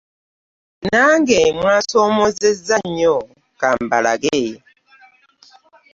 Nange 0.85 1.39
mwansoomoozezza 1.59 2.75
nnyo 2.85 3.15
ka 3.59 3.69
mbalage. 3.81 4.43